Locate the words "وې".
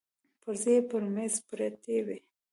2.05-2.17